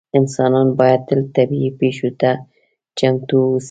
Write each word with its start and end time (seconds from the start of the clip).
انسانان 0.19 0.67
باید 0.79 1.01
تل 1.07 1.21
طبیعي 1.35 1.69
پېښو 1.79 2.09
ته 2.21 2.31
چمتو 2.97 3.35
اووسي. 3.43 3.59